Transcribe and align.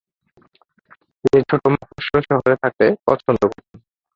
তিনি 1.21 1.39
ছোট 1.49 1.63
মফস্বল 1.73 2.21
শহরে 2.29 2.55
থাকতে 2.63 2.85
পছন্দ 3.07 3.41
করতেন। 3.43 3.77